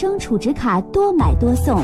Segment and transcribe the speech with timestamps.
[0.00, 1.82] 生储值卡多买多送，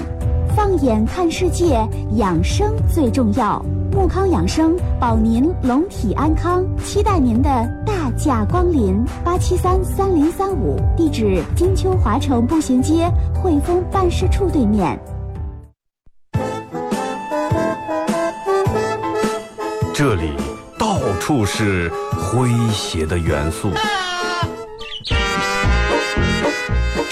[0.55, 1.85] 放眼看世界，
[2.15, 3.61] 养生最重要。
[3.91, 7.51] 木康养生保您龙体安康，期待您的
[7.85, 9.05] 大驾光临。
[9.25, 13.11] 八七三三零三五，地址金秋华城步行街
[13.43, 14.97] 汇丰办事处对面。
[19.93, 20.31] 这里
[20.79, 23.71] 到处是诙谐的元素，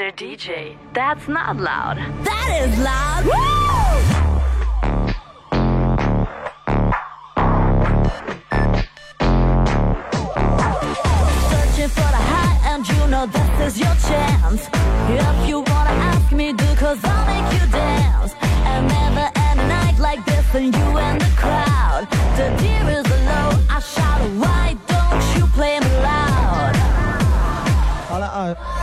[0.00, 0.10] Mr.
[0.10, 1.98] DJ, that's not loud.
[2.24, 3.24] That is loud.
[11.50, 14.66] Searching for the high, and you know this is your chance.
[15.10, 18.34] If you wanna ask me, do cause I'll make you dance.
[18.72, 22.08] And never end a night like this, and you and the crowd.
[22.38, 26.76] The deer is low, I shout, why don't you play me loud?
[28.08, 28.79] 好了啊，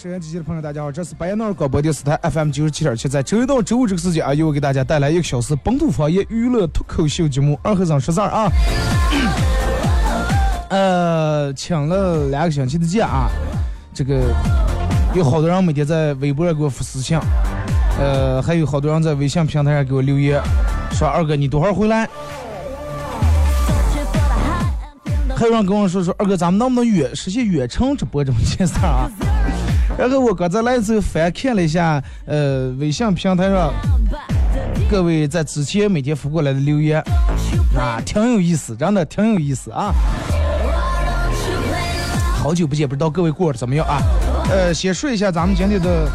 [0.00, 8.48] 收音机前的朋友，大家好，这是白彦淖尔广播电视台 FM 九十七点七，在周一到周五这个时间啊，由我给大家带来一个小时本土方言娱乐脱口秀节目《二和尚说事儿》啊。
[10.70, 13.28] 呃，请了两个星期的假啊，
[13.92, 14.32] 这个
[15.16, 17.18] 有好多人每天在微博上给我发私信，
[17.98, 20.40] 呃，还有好多人在微信平台上给我留言，
[20.92, 22.08] 说二哥你多会儿回来？
[25.36, 29.10] 还有人跟我说说二哥，咱们能不能远实现远程直播这么件事啊？
[29.98, 33.72] 然后我刚才来的时候翻看了一下，呃，微信平台上
[34.88, 37.02] 各位在之前每天发过来的留言，
[37.76, 39.92] 啊，挺有意思，真的挺有意思啊！
[42.36, 44.00] 好久不见，不知道各位过得怎么样啊？
[44.48, 46.08] 呃，先说一下咱们今天的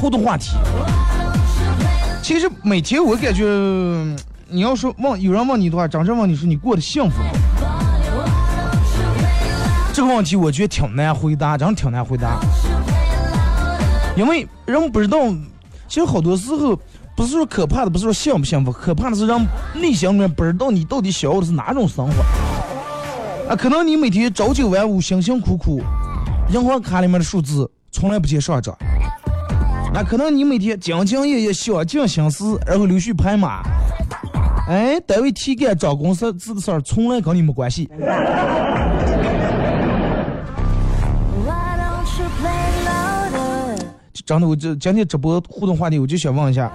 [0.00, 0.56] 互动话题。
[2.22, 3.44] 其实每天我感觉，
[4.48, 7.30] 你要说问有人问你的话，真正问你说你过得幸福吗？
[10.02, 12.40] 这个问题我觉得挺难回答，真的挺难回答。
[14.16, 15.16] 因为人们不知道，
[15.86, 16.76] 其实好多时候
[17.16, 19.46] 不是说可怕的，不是说幸不幸福，可怕的是让
[19.76, 22.14] 内心里面不知道你到底想要的是哪种生活。
[23.48, 25.80] 啊，可能你每天朝九晚五，辛辛苦苦，
[26.52, 28.76] 银行卡里面的数字从来不见上涨。
[29.94, 33.62] 那可能你每天兢兢业业，想尽心思，然后溜须拍马，
[34.66, 37.88] 哎，单位提干涨工资这个事儿从来跟你没关系。
[44.24, 46.70] 真的，我这今天直播互动话题，我就想问一下，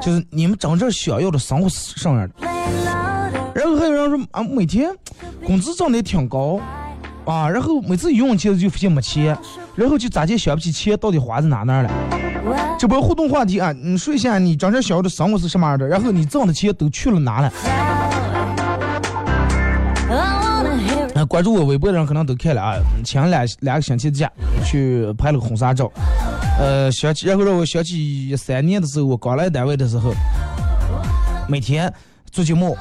[0.00, 2.34] 就是你们真正想要的生活是什么样的？
[3.54, 4.90] 然后还有人说啊，每天
[5.46, 6.60] 工资挣的也挺高
[7.24, 9.36] 啊，然后每次用钱就发现没钱，
[9.74, 11.90] 然后就咋就想不起钱到底花在哪哪了。
[12.78, 17.52] 直播互动话题啊，你说一下你真正想要的生活是什么样的，然后你挣的钱都去了哪了？
[21.26, 24.30] 关注我微博的人可能都看了啊，请两两个星期的假
[24.62, 25.90] 去拍了个婚纱照，
[26.58, 30.14] 呃，想起然后让我想起三年的时候，我刚来单位的时候，
[31.48, 31.92] 每天
[32.30, 32.76] 做节目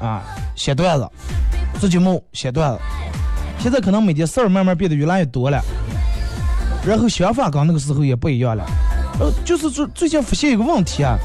[0.00, 0.22] 啊，
[0.54, 1.08] 写段子，
[1.80, 2.78] 做节目写段子，
[3.58, 5.60] 现在可能每天事儿慢慢变得越来越多了，
[6.86, 8.64] 然后想法跟那个时候也不一样了，
[9.18, 11.18] 呃，就是最最近发现一个问题啊，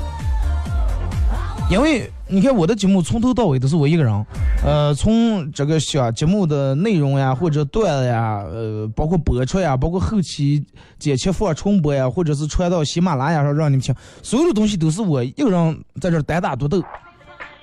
[1.69, 4.25] 因为你看我的节目从头到尾都是我一个人，
[4.65, 10.65] 呃，从这个小节目的内容呀，或者段子呀，呃，包括播出呀，包括后期
[10.97, 13.93] 剪切放重播呀，或者是传到喜马拉雅上让你们听，
[14.23, 16.81] 所有的东西都是我一个人在这单打独斗，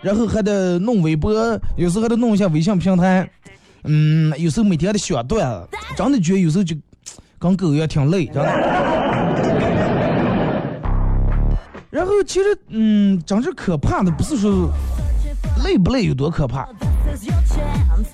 [0.01, 1.33] 然后还得弄微博，
[1.77, 3.29] 有时候还得弄一下微信平台，
[3.83, 6.77] 嗯，有时候每天还得选段子，真的觉得有时候就
[7.41, 9.22] 跟狗一样挺累，真的。
[11.93, 14.73] 然后其实，嗯，真正可怕的不是说
[15.63, 16.67] 累不累有多可怕，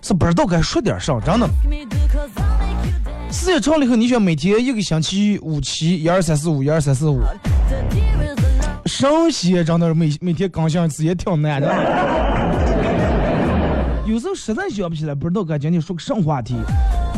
[0.02, 1.46] 是不知道该说点啥，真的。
[1.46, 3.32] Me do cause I'll make you dance.
[3.32, 8.88] 时间长了以后，你想每天一个星期五期，一二三四五，一二三四五，The deer is alone.
[8.88, 11.68] 上些真的每每天更新一次也挺难的。
[14.06, 16.56] 有时候实在想不起来，不知道该今天说个什么话题。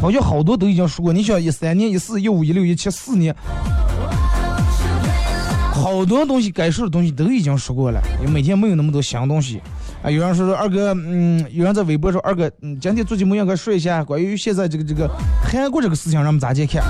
[0.02, 3.34] 好像好多都已经说过，你想一三年、一四、一五、一六、一七四年，
[6.00, 9.60] 好多东西该说的东西都已经说过了，因每天没有那么多新东西。
[10.02, 15.06] 啊，有人说说二哥，嗯，有人在微博说二哥，嗯，今天做节目应该说一下关于现在这个这个
[15.44, 16.82] 韩国这个事情，咱们咋去看？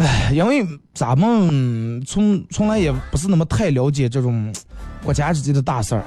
[0.00, 0.64] 哎，因为
[0.94, 4.54] 咱们从从来也不是那么太了解这种
[5.02, 6.04] 国家之间的大事儿，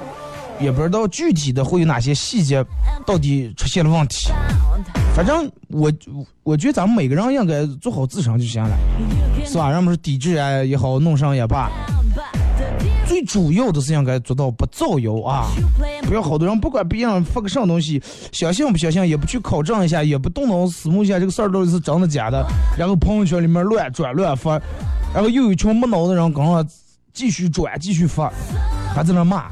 [0.59, 2.63] 也不知道具体的会有哪些细节
[3.05, 4.29] 到底出现了问题。
[5.15, 5.91] 反正我
[6.43, 8.77] 我觉得咱们每个人应该做好自身就行了，
[9.45, 9.71] 是吧？
[9.71, 11.71] 人们说抵制啊也好，弄上也罢，
[13.07, 15.47] 最主要的是应该做到不造谣啊！
[16.03, 17.99] 不要好多人不管别人发个什么东西，
[18.31, 22.45] 相信不相信也不去考证一下，也不动脑思慕一下这个事儿到底是真的假的，
[22.77, 24.61] 然后朋友圈里面乱转乱发，
[25.15, 26.63] 然后又有一群没脑的人跟着
[27.11, 28.31] 继续转继续发，
[28.93, 29.47] 还在那骂，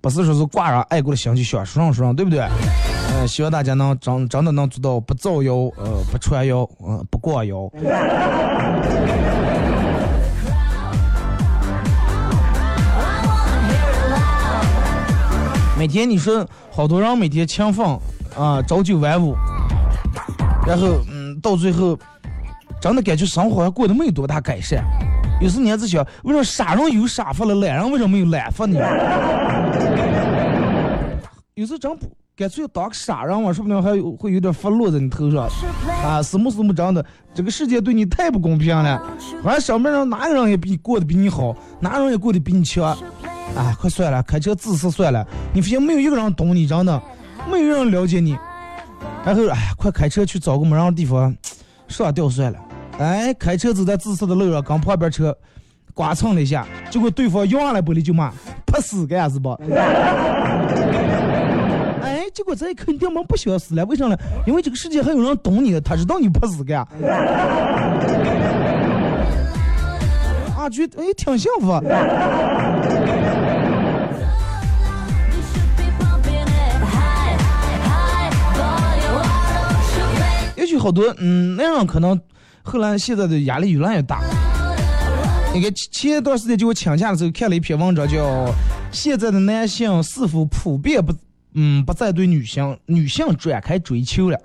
[0.00, 2.40] 不是说是挂上爱国的心就想说上说上，对不对？
[2.40, 7.70] 呃，希望大家能真真的能做到不造谣，呃，不传谣，嗯、不挂谣。
[15.78, 17.86] 每天你说好多人每天勤奋
[18.38, 19.34] 啊，朝九晚五，
[20.66, 21.98] 然后嗯，到最后
[22.80, 24.82] 真的感觉生活还过得没有多大改善。
[25.40, 28.78] 有时你还在想，为什么傻人有傻福了，懒人为什么没有懒福呢？
[31.54, 32.06] 有时真不
[32.36, 35.46] 干脆当个傻人嘛，说不定还有会有点发落在你头上
[36.04, 36.22] 啊！
[36.22, 37.04] 什么什么真的，
[37.34, 39.02] 这个世界对你太不公平了，
[39.42, 42.96] 反正身边人哪个人也比你过得比你好，哪个人也过得比你强。
[43.56, 47.02] 哎，快算了，开车自私算了，你发现没有一个人懂你，真的，
[47.50, 48.38] 没有人了解你。
[49.24, 51.36] 然后，哎，快开车去找个没人的地方
[51.88, 52.58] 上吊算了。
[52.98, 55.36] 哎，开车走在自私的路上，跟旁边车
[55.92, 58.32] 刮蹭了一下，结果对方摇下来玻璃就骂
[58.64, 59.58] ：“拍死个呀，是吧？”
[62.40, 64.16] 结果咱肯定嘛不想死了，为啥呢？
[64.46, 66.88] 因为这个世界还有人懂你，他知道你不死个呀。
[70.56, 71.68] 啊，觉得哎挺幸福。
[80.56, 82.18] 也许好多嗯那样可能
[82.62, 84.22] 后来现在的压力越来越大。
[85.52, 88.16] 那个前前一段时间就我请假的时候看了一篇文章，叫
[88.90, 91.12] 《现在的男性是否普遍不
[91.54, 94.36] 嗯不再对女性女性展开追求了》。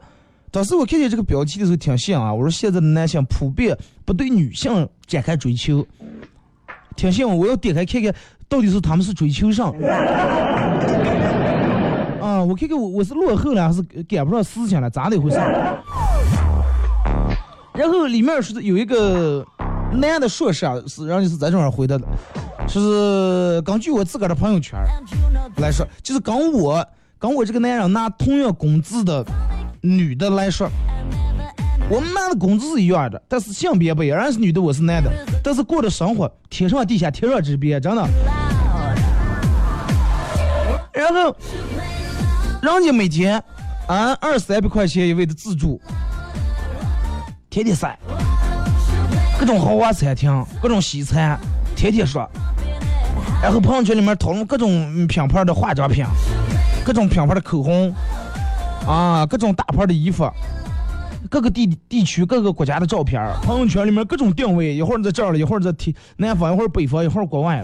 [0.51, 5.85] 当时我看见这个标题的时候挺像啊，我说现在的男性普遍不对女性展开追求，
[6.95, 8.15] 挺像我要点开看看
[8.47, 9.71] 到底是他们是追求上。
[12.21, 15.37] 啊，我看看我我是落后了还是赶不上事情了，咋的回事？
[17.73, 19.45] 然后里面是有一个
[19.99, 22.05] 男的硕士啊，是人家是在这儿回答的，
[22.67, 24.79] 是根据我自个儿的朋友圈
[25.57, 26.85] 来说，就是跟我
[27.17, 29.25] 跟我这个男人拿同样工资的
[29.81, 30.69] 女的来说，
[31.89, 35.11] 我们男的工资是一样的，但是性别不一样，人是女的，我是男的，
[35.43, 38.07] 但是过的生活天上地下天壤之别，真的。
[40.93, 41.35] 然后。
[42.61, 43.39] 人家每天
[43.85, 45.79] 按二三百块钱一位的自助，
[47.47, 47.95] 天天晒，
[49.45, 51.39] 各种豪华餐厅，各种西餐，
[51.75, 52.27] 天天说。
[53.43, 56.03] 然后朋友圈里面讨论各种品牌的化妆品，
[56.83, 57.93] 各种品牌的口红，
[58.87, 60.27] 啊，各种大牌的衣服，
[61.29, 67.63] 各个地地区各个国家的照片，朋友圈里面各种定位，一会儿在这儿了，一会儿在天南方，一会儿北方，一会儿国外。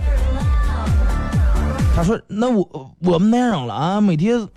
[1.96, 4.48] 他说：“那我我们男人了啊，每天。”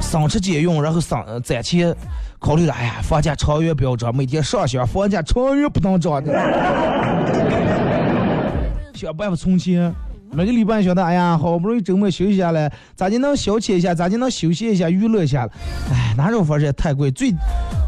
[0.00, 1.94] 省吃俭用，然后省攒钱，
[2.42, 6.32] 考虑了，哎呀，房价长远不要涨，每天上想房价长远不能涨的，
[8.92, 9.94] 想办法存钱。
[10.32, 13.94] 每个礼拜想的，哎呀，好不容易周末休息下来，咋就能消遣一下？
[13.94, 15.52] 咋就能休息一下、娱乐一下了？
[15.92, 17.32] 哎，哪种方式也太贵，最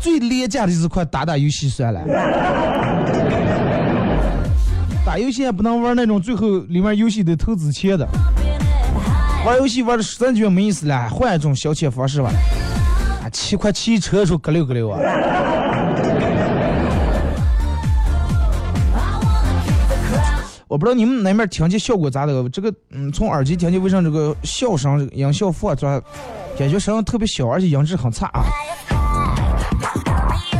[0.01, 2.01] 最廉价的就是快打打游戏算了。
[5.05, 8.07] 打游戏也不能玩那种最后里面游戏得投资钱的。
[9.45, 12.31] 玩游戏玩的实在觉得没意思了，换一种消遣方式吧。
[13.35, 15.01] 骑快骑车的时候咯溜咯溜啊。
[20.69, 22.49] 我不知道你们那边听见效果咋的？
[22.49, 26.01] 这个嗯，从耳机听见为啥这个笑声、这个音效放出来，
[26.57, 28.45] 感觉声音特别小，而且音质很差啊。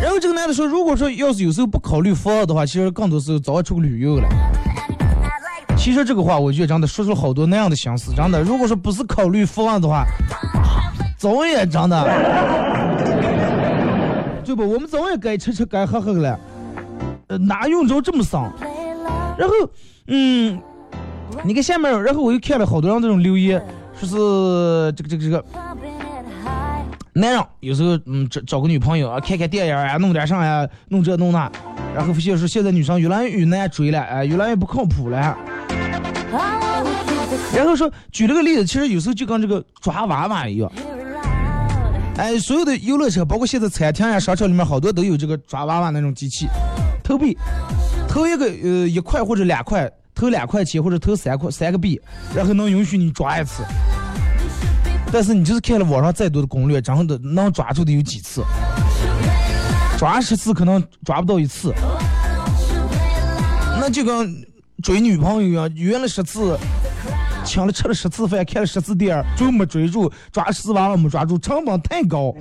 [0.03, 4.29] 然后这个男的说，如果说要是有时候不考虑房的话，其实更多时候早出去旅游了。
[5.77, 8.13] 其实这个话，我觉得真的说出了好多那样的心思。
[8.15, 10.05] 真的，如果说不是考虑方案的话，
[11.25, 12.05] 早也真的，
[14.45, 14.63] 对不？
[14.71, 16.39] 我们早也该吃吃该喝喝了，
[17.29, 18.53] 呃，哪用着这么丧？
[19.39, 19.55] 然后，
[20.09, 20.61] 嗯，
[21.43, 23.59] 你看下面，然后我又看了好多人这种留言，
[23.99, 25.43] 说是这个这个这个，
[27.15, 31.51] 男人有时候嗯找找个女朋友啊，看看电影啊，弄点啥呀，弄这弄那，
[31.95, 35.35] 然后发现说现在女生越来越难追了，哎，越来越不靠谱了。
[37.57, 40.71] 然后说举了个例子，其实有时候就跟这个抓娃娃一样，
[42.17, 46.47] 哎，所有的游乐车，包括现在餐厅呀、商场里面好多都有这个抓娃娃那种机器，
[47.03, 47.37] 投币，
[48.09, 52.01] 投一个呃一块或者两块，投两块钱或者投三块三个币，
[52.33, 53.65] 然后能允许你抓一次。
[55.13, 58.43] 但是你就是看了网上再多的攻略，真的能抓住的有几次？
[59.99, 61.75] 抓十次可能抓不到一次，
[63.81, 64.47] 那就跟
[64.83, 66.57] 追女朋友一样，约了十次，
[67.45, 72.35] 请了吃了十次饭，开了十次电影，最后没追住，抓十次娃娃没抓住，成本太高，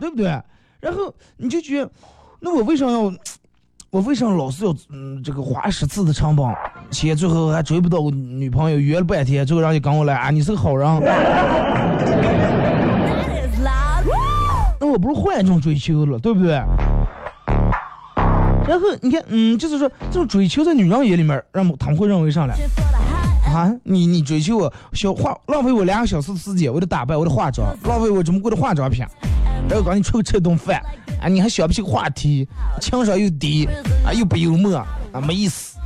[0.00, 0.26] 对不对？
[0.80, 1.90] 然后你就觉得，
[2.40, 3.12] 那我为啥要？
[3.90, 6.46] 我为啥老是要嗯这个花十次的成本，
[6.92, 10.30] 钱最后还追不到我女朋友，约了半天，最后让你跟我来啊？
[10.30, 10.88] 你是个好人，
[14.78, 16.62] 那我不是换一种追求了，对不对？
[18.70, 22.54] 然后你看，嗯，就是说这种追求在女人眼里面，让他们会认为上来？
[23.52, 29.04] 啊，你你追求我，小化浪费我两个小时的时间，我得打扮，我得化妆，浪费我这么贵的化妆品，
[29.68, 30.80] 然后刚你出去吃顿饭，
[31.20, 32.48] 啊，你还想不起话题，
[32.80, 33.68] 情商又低，
[34.06, 34.86] 啊，又不幽默，啊，
[35.26, 35.76] 没意思，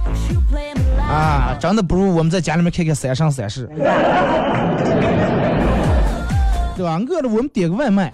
[0.99, 3.67] 啊，真的不如我们在家里面看看《三生三世》，
[6.77, 7.01] 对吧？
[7.09, 8.13] 饿了我们点个外卖，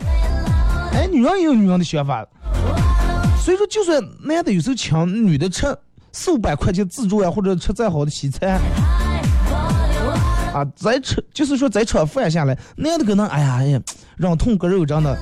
[0.92, 2.24] 哎，女人也有女人的想法，
[3.40, 5.66] 所以说就算男的有时候请女的吃
[6.12, 8.60] 四五百块钱自助呀，或者吃再好的西餐。
[10.52, 13.80] 啊，再吃就是说再吃饭下来，男的可能哎呀哎呀，
[14.16, 15.16] 让痛割肉真的，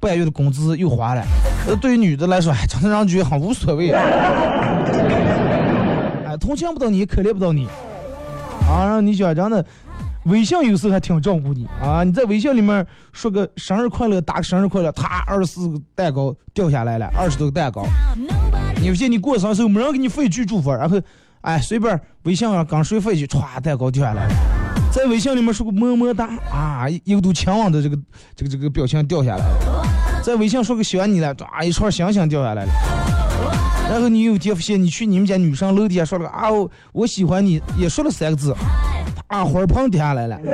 [0.00, 1.22] 半月的工资又花了。
[1.66, 3.90] 呃，对于女的来说，哎，真的让觉得很无所谓。
[6.24, 7.66] 哎，同情不到你，可怜不到你。
[8.68, 9.64] 啊，让你觉得真的，
[10.26, 12.04] 微信有时候还挺照顾你啊。
[12.04, 17.84] 你在微信里面说个生日快乐，打个生日快乐，他二十四个蛋糕掉下来了，二十多个蛋糕。
[18.80, 21.00] 你发现你过生日时候没人给你发一句祝福，然后。
[21.42, 24.34] 哎，随便微信上刚睡飞去，歘，蛋糕掉下来了。
[24.90, 27.96] 在微信里面说个么么哒啊，一个都强望的这个
[28.34, 29.86] 这个这个表情掉下来了。
[30.24, 32.72] 在微信说个喜欢你了，啊，一串星星掉下来了。
[33.88, 36.48] 然后你有天发现你去你们家女生楼底下说了个啊，
[36.92, 38.52] 我喜欢你，也说了三个字，
[39.28, 40.38] 啊，花盆掉下来了，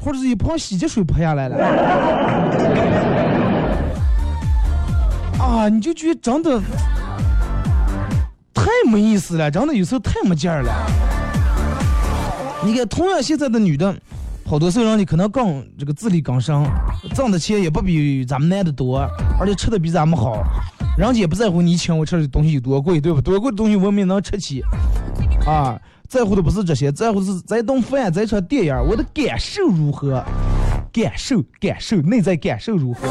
[0.00, 1.56] 或者是一盆洗洁水泼下来了。
[5.40, 6.60] 啊，你就觉得真的。
[8.54, 10.72] 太没意思了，真的有时候太没劲儿了。
[12.62, 13.94] 你看，同样现在的女的，
[14.44, 16.64] 好多时候让你可能更这个自力更生，
[17.14, 19.00] 挣的钱也不比咱们男的多，
[19.40, 20.44] 而且吃的比咱们好，
[20.98, 23.20] 人家也不在乎你请我吃的东西有多贵，对不？
[23.20, 24.62] 多贵的东西我们也能吃起。
[25.46, 30.20] 啊，在乎的不是这些，在乎的是这顿饭、这场电影，我的感受如何？
[30.92, 33.06] 感受，感受，内在感受如何？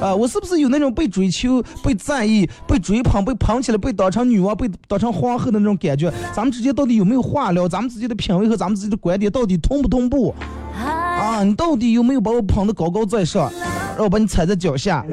[0.00, 6.10] 啊，我是不是有那种被追求、被在意、被追捧、被捧起来、被当成女王、被当成皇后的那种感觉？
[6.34, 7.68] 咱们之间到底有没有话聊？
[7.68, 10.34] 咱们自己的品味和咱们自己的观点到底同不同步？
[10.74, 13.52] 啊，你到底有没有把我捧得高高在上，
[13.96, 15.04] 让我把你踩在脚下？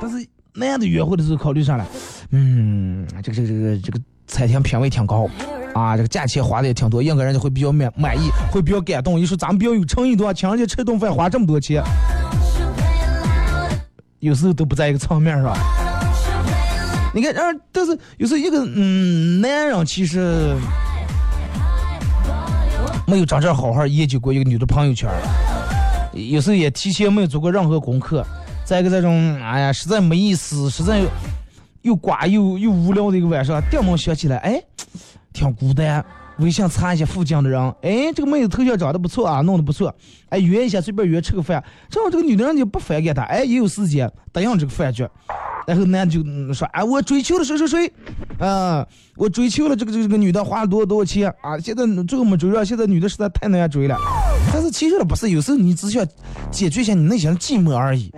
[0.00, 1.86] 但是男的约会的时候考虑上了，
[2.36, 5.30] 嗯，这个这个这个这个餐厅品味挺高。
[5.72, 9.18] 啊，这个价钱花的也挺多，应该人家会比较满满意，会比较感动。
[9.18, 11.82] 一说咱们比较有诚意的话，请人家吃顿饭花这么多钱，
[14.20, 15.56] 有时候都不在一个层面，是吧？
[17.12, 20.56] 你看，然但是有时候一个嗯男人其实
[23.06, 25.10] 没有真正好好研究过一个女的朋友圈，
[26.12, 28.24] 有时候也提前没有做过任何功课。
[28.64, 31.02] 再一个这种，哎呀，实在没意思，实在
[31.84, 34.60] 又寡又又无聊的一个晚上，电门想起来，哎。
[35.34, 36.04] 挺孤单，
[36.38, 39.92] 微信查一下附近的人，哎，这个妹子头像长得不错啊，弄得不错，
[40.28, 41.60] 哎，约一下，随便约吃个饭，
[41.90, 45.04] 正好这个女的人就不反感他，哎，也有时间答应这个饭局，
[45.66, 46.22] 然后男的就
[46.54, 47.92] 说，哎，我追求了谁谁谁，
[48.38, 48.86] 啊，
[49.16, 51.28] 我追求了这个这个这个女的花了多少多少钱。
[51.42, 53.98] 啊，现在最后没追上，现在女的实在太难追了，
[54.52, 56.06] 但是其实不是，有时候你只需要
[56.48, 58.12] 解决一下你内心的寂寞而已。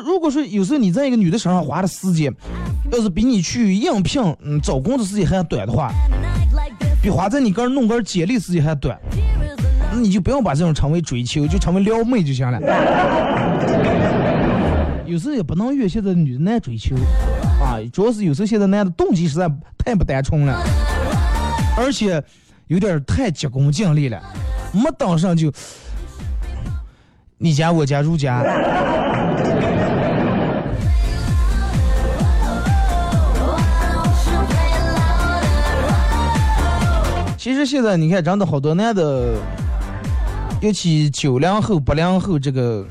[0.00, 2.32] 如果说有时候你在一个女的身上花的时间，
[2.90, 5.92] 要是比你去应聘嗯找工作时间还要短的话，
[7.02, 8.98] 比花在你个人弄个简历时间还短，
[9.92, 12.60] 那你就不要把这种称为追求，就成为撩妹就行了。
[15.06, 16.94] 有时候也不能怨现在女的难追求
[17.60, 20.62] 啊，主要是有时候现在男的动机实在太不单纯了，
[21.76, 22.22] 而且
[22.68, 24.22] 有点太急功近利了，
[24.72, 25.52] 没当上就
[27.38, 28.44] 你家我家如家。
[37.40, 39.34] 其实现在你看，真的好多男的，
[40.60, 42.84] 尤其九零后、八零后这个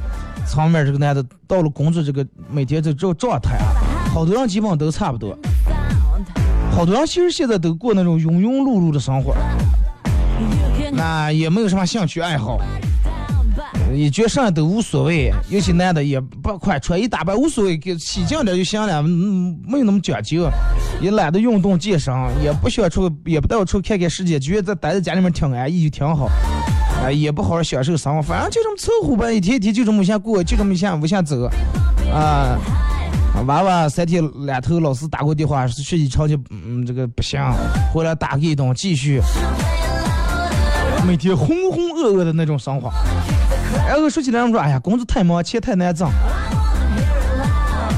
[0.48, 3.70] 层面，这个男的到了工作这个每天这这状态啊，
[4.12, 5.38] 好多人基本上都差不多。
[6.76, 9.36] 好多人其实现在都过那种庸庸碌碌的生活，
[10.94, 12.58] 那也没有什么兴趣爱好，
[13.94, 15.32] 也觉得啥都无所谓。
[15.50, 20.50] 尤其男的也不快穿衣打扮无所谓，给起劲点就行了，嗯，没有那么讲究，
[21.02, 26.30] 也懒得运动健身，也不喜欢出，也不带我出去看看世界，觉得在待在家里面挺安逸就挺好。
[27.04, 31.50] 啊，也不好好享受生活，反正就这么凑合吧，一天一天就这么下过，就这么下往下走，
[32.14, 32.58] 啊。
[33.48, 37.40] 娃娃三天两头老师打过电话，学习成绩嗯这个不行，
[37.94, 39.22] 回来打个一顿继续，
[41.08, 42.92] 每天浑浑噩噩的那种生活。
[43.90, 46.08] 然后说起来，人说哎呀，工作太忙，钱太难挣。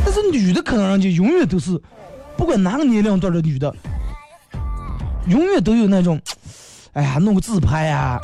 [0.05, 1.77] 但是女的可能人家永远都是，
[2.37, 3.75] 不管哪个年龄段的女的，
[5.27, 6.17] 永远都有那种，
[6.93, 8.17] 哎呀，弄个自拍呀，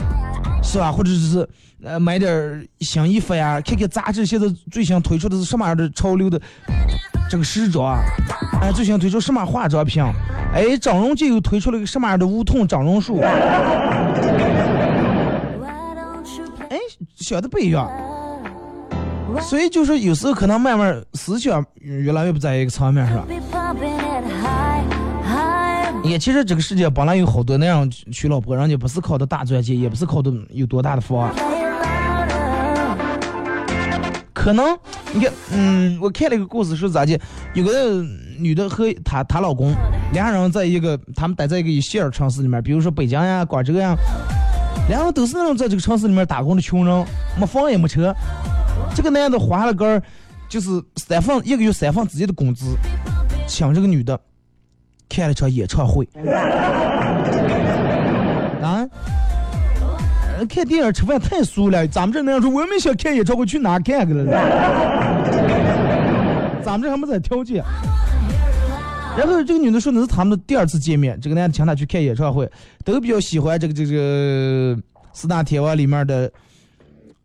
[0.63, 0.89] 是吧？
[0.89, 1.45] 或者是
[1.83, 6.41] 呃买点新衣服呀，看看杂志，现在最新推出的是什么样的潮流的。
[7.29, 8.00] 这个时装啊，
[8.62, 10.01] 哎，最新推出什么化妆品？
[10.53, 13.19] 哎，整容就又推出了个什么样的无痛整容术？
[17.00, 17.89] 哎，想的不一样。
[19.42, 23.27] 所以就是有时候可能慢慢思想越来越不在一个层面上。
[26.04, 31.34] 也其实这个世界本来有好多那样娶老婆，人家不是靠的大钻戒，也不是靠的有多大的房。
[34.34, 34.77] 可能
[35.12, 37.20] 你看，嗯，我看了一个故事，是咋的？
[37.54, 38.01] 有个
[38.39, 39.74] 女的和她她老公，
[40.13, 43.94] 俩人在一个，他们待在一个一线城市里面，比如说北京呀、广州呀，
[44.89, 47.06] 两人都是那种在这个城市里面打工的穷人，
[47.39, 48.13] 没房也没车。
[48.96, 50.01] 这个男的花了个，
[50.48, 52.75] 就是三份一个月三份自己的工资，
[53.48, 54.20] 请这个女的
[55.10, 56.08] 看了场演唱会。
[58.62, 58.88] 啊？
[60.48, 64.24] 看电影吃饭太俗了，咱们这那样说，我也没想看演唱会，去哪看去了？
[66.64, 67.64] 咱们这还没在条件。
[69.18, 72.48] 然后这个女的说那是他们的第二次见面，这个男的请她去看演唱会，
[72.86, 74.77] 都比较喜欢这个这个
[75.12, 76.32] 四大天王里面的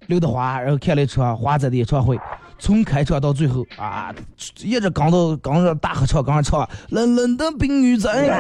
[0.07, 2.19] 刘德华，然后看了一场华仔的演唱会，
[2.59, 4.11] 从开场到最后啊，
[4.63, 8.31] 一直刚到刚着大合唱，刚唱冷冷的冰雨在。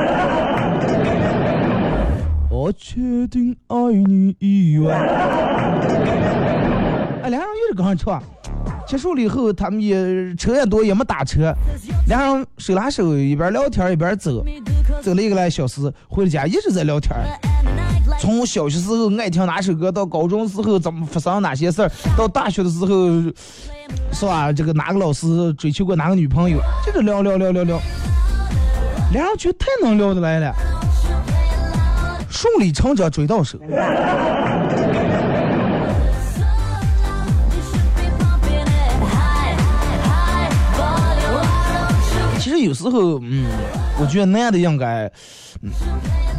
[2.50, 6.21] 我确定爱你一万。
[7.22, 8.20] 哎，两人又是刚唱，
[8.84, 11.54] 结束了以后，他们也车也多，也没打车，
[12.08, 14.44] 两人手拉手一边聊天一边走，
[15.00, 17.14] 走了一个来小时，回了家一直在聊天。
[18.18, 22.86] 从小学时候爱听哪首歌，到高中时候怎么发生哪些事儿，到大学的时候，
[24.12, 24.52] 是吧？
[24.52, 27.80] 这个哪个老师追求过哪个女朋友，就是聊聊聊聊聊，
[29.12, 30.52] 两人就太能聊得来了。
[32.28, 33.58] 顺理成章追到手。
[42.42, 43.46] 其实有时候，嗯，
[44.00, 45.06] 我觉得男的应该，
[45.62, 45.70] 嗯，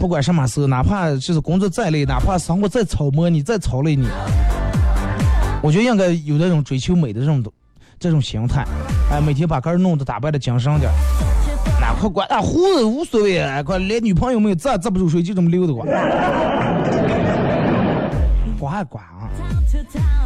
[0.01, 4.05] 不管什么时候，哪怕就是工作再累，哪怕生活再操磨你，再操累你，
[5.61, 7.41] 我觉得应该有那种追求美的这种
[7.97, 8.65] 这种心态，
[9.09, 10.91] 哎，每天把个人弄得打扮的精神点。
[12.01, 15.87] 快管他胡子无所谓，快连女朋友没有，咋咋不入睡，就这么溜的管。
[18.59, 19.29] 管还管啊，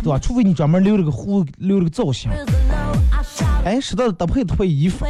[0.01, 0.17] 对吧？
[0.19, 2.31] 除非你专门留了个胡，留了个造型。
[3.63, 5.05] 哎，适当的搭配搭配衣服，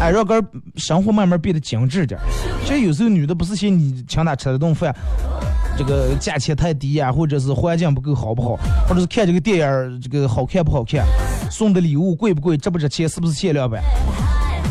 [0.00, 0.42] 哎，让个
[0.76, 2.18] 生活慢慢变得精致点。
[2.64, 4.94] 其实有时候女的不是嫌你请她吃了顿饭，
[5.76, 8.56] 这个价钱太低呀，或者是环境不够好不好，
[8.88, 11.04] 或者是看这个电影这个好看不好看，
[11.50, 13.82] 送的礼物贵不贵，值不值钱，是不是限量版。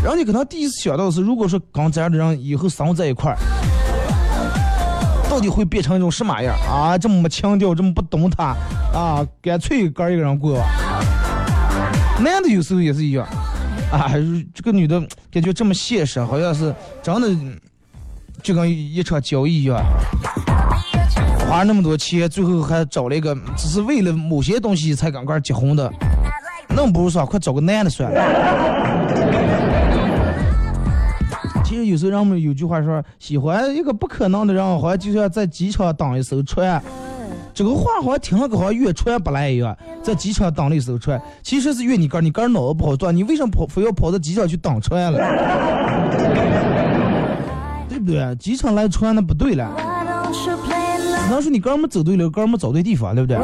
[0.03, 3.37] 人家可能第一次想到的是，如果说跟这样的人以后生活在一块儿，
[5.29, 6.97] 到底会变成一种什么样啊？
[6.97, 8.55] 这么没情调，这么不懂他
[8.93, 9.25] 啊？
[9.41, 10.65] 干脆哥一个人过吧。
[12.19, 13.27] 男的有时候也是一样
[13.91, 14.11] 啊，
[14.53, 14.99] 这个女的
[15.31, 17.29] 感觉这么现实，好像是真的
[18.43, 19.81] 就跟一场交易一样，
[21.39, 25.91] 花那么多钱，最后还找了一个只是为了某些东西才赶快结婚的，
[26.67, 28.21] 那不如说快找个男的算了。
[31.63, 36.81] 其实有时候人们有句话说，喜欢一个不可能的人，好像就像在机场等一艘船。
[37.57, 45.17] 这个话好像听了个好像越传不来一样，在机场等的时候传，其实是越你哥，你哥脑子不好转，你为什么跑非要跑到机场去等船了？
[47.89, 48.35] 对不对？
[48.35, 49.75] 机场来船那不对了，
[50.31, 53.35] 只能说你哥们走对了，哥们走对地方，对不对？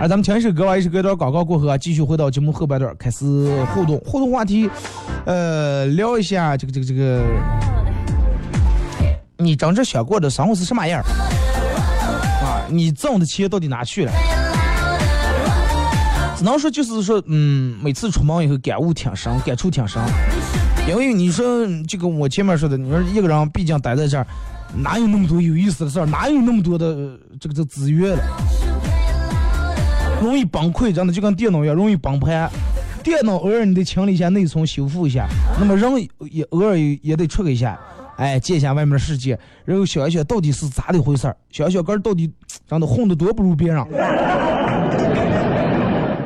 [0.00, 3.26] 哎，咱们前一首歌完，一首歌段广告过后啊，继续回到节目后半段开始
[3.74, 4.70] 互动，互动话题，
[5.26, 7.22] 呃，聊一下这个这个这个
[9.36, 11.02] 你真正想过的生活是什么样
[12.68, 14.12] 你挣的钱到底哪去了？
[16.36, 20.00] 只能说就是说，嗯，每次出门以后感悟挺深，感触挺深。
[20.88, 24.26] 因为你说这个我前面说的，你说一个人毕竟待在这儿，
[24.76, 28.22] 哪有那么多有意思的事儿，哪有那么多的这个这资源了？
[30.22, 32.48] 容易崩溃，真的就跟电脑一样，容易崩盘。
[33.02, 35.26] 电脑偶尔你得清理一下内存，修复一下，
[35.58, 35.90] 那么人
[36.30, 37.78] 也偶尔也得出一下，
[38.18, 42.30] 哎，见一下外面的世界，然后想一想到底是咋的回事儿，想想哥到底
[42.68, 43.78] 让他混的多不如别人，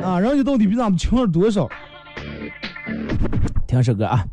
[0.02, 1.68] 啊，人家到底比咱们强了多少？
[3.66, 4.26] 听首歌啊。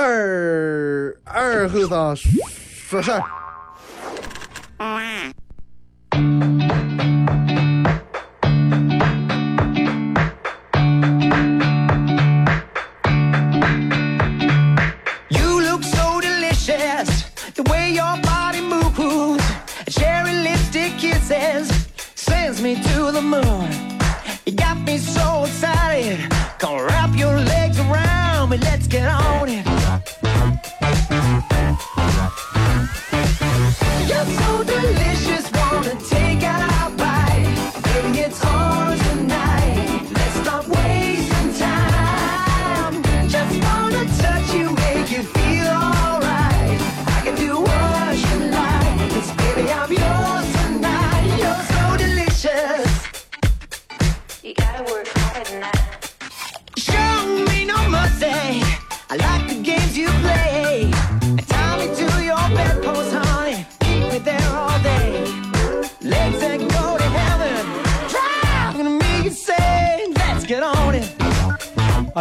[0.00, 2.16] 二二后生
[2.88, 3.20] 说事儿，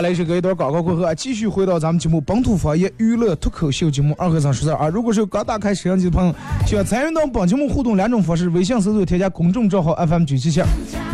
[0.07, 4.87] 来一首歌一段广告过后啊，继续回到咱们节目本土方言娱乐脱口秀节目二和尚说事儿啊。
[4.87, 6.33] 如果是刚打开摄像机的朋友，
[6.65, 10.61] 喜欢参与到本节目互动两种方式：微信搜索添加公众账号 FM 九七七；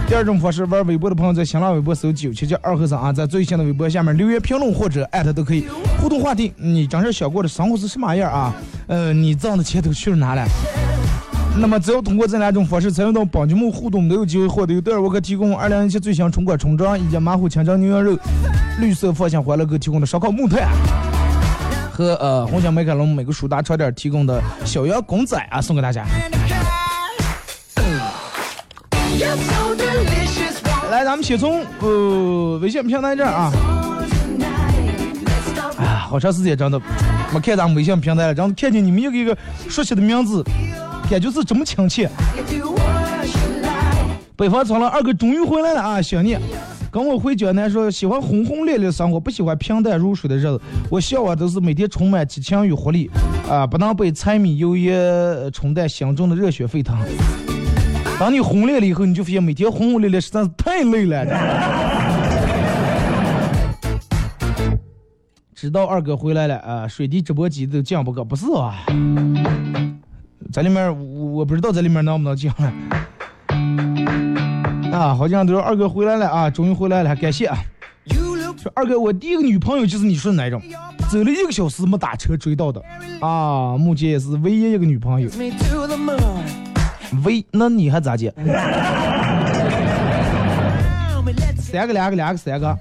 [0.07, 5.65] 第二种方式，玩微博的朋友在新浪微博搜九七七二和尚啊，在最新的微博下面留言评论或者艾特都可以。
[5.99, 8.53] 互动话题：你真实想过的生活是什么样啊？
[8.85, 10.45] 呃，你挣的钱都去了哪了？
[11.55, 18.17] 那么，只要通过这两种方式参与到本节目互动，都有机会获得由德尔沃克提供二零一七最新春款春装以及马虎清蒸牛羊肉、
[18.79, 20.67] 绿色放心欢乐哥提供的烧烤木炭，
[21.91, 26.05] 和呃红星美凯龙每个舒达超店提供的小羊公仔啊，送给大家。
[30.89, 33.53] 来，咱们先从呃微信平台这儿啊，
[35.77, 36.79] 哎呀，好长时间真的
[37.31, 39.37] 没看咱们微信平台了，然后看见你们一个一个
[39.69, 40.43] 熟悉的名字，
[41.09, 42.09] 感觉是这么亲切。
[44.35, 46.01] 北方苍狼二哥终于回来了啊！
[46.01, 46.35] 想你，
[46.93, 50.61] 跟我回江南说喜欢轰轰烈烈生活，不喜欢平淡如水的日子。
[50.91, 53.09] 我向往都是每天充满激情与活力
[53.49, 56.95] 啊，不能被柴米油盐冲淡心中的热血沸腾。
[58.19, 61.25] 当你轰烈了以后，你就发现每天轰轰烈烈实在是太累了。
[65.55, 68.85] 知道二哥回来了啊，水滴直播机都降不个，不是啊？
[70.51, 72.71] 在里面我我不知道在里面能不能降了。
[74.93, 77.57] 啊，好像都是二哥回来了啊，终于回来了，感谢啊！
[78.61, 80.61] 说二哥，我第一个女朋友就是你说的那种，
[81.09, 82.79] 走了一个小时没打车追到的
[83.19, 85.27] 啊，目前也是唯一一个女朋友。
[87.25, 88.31] 唯，那你还咋接？
[91.57, 92.77] 三个两个两个三个，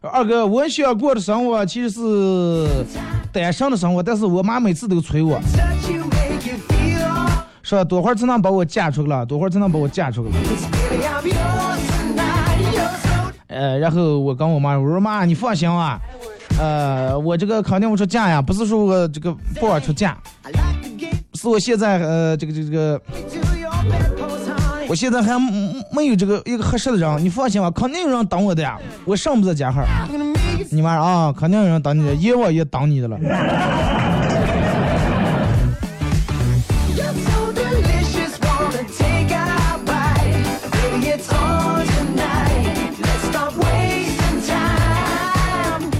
[0.00, 2.66] 二哥，我想过的生活其实是
[3.32, 5.40] 单身的生活，但是我妈每次都催我，
[7.62, 10.36] 说多会儿才能把我嫁出去了，多会儿才能把我嫁出去了。
[13.46, 15.98] 呃，然后我跟我妈我说妈，你放心啊，
[16.58, 20.16] 呃，我这个肯定我出嫁呀，不是说我这个不玩出嫁，
[21.34, 23.00] 是我现在呃这个这个这个，
[24.88, 25.32] 我现在还
[25.92, 29.84] 没有这个一个合适的人，你放心吧，肯定有人等我的呀，我上不在家哈。
[30.70, 33.18] 你玩啊，肯定有人等你的，阎王爷等你的了。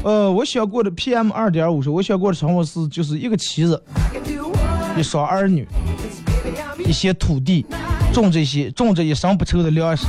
[0.04, 3.80] 呃，我想过的 PM 二点五是，我想过的生活是就是一个妻子，
[4.96, 5.68] 一双儿女，
[6.78, 7.64] 一些土地。
[8.12, 10.06] 种这些种这一生不愁的粮食。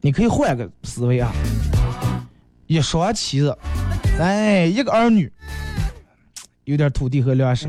[0.00, 1.30] 你可以换个思维啊，
[2.66, 3.56] 一双妻子，
[4.18, 5.30] 哎，一个儿女，
[6.64, 7.68] 有点土地和粮食。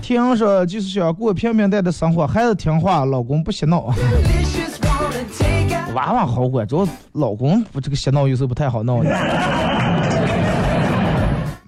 [0.00, 3.94] 听说就是想过平平淡淡的生活，孩子听话，老公不洗脑，
[5.94, 9.10] 娃娃好管，主要老公不这个洗脑有时候不太好闹的。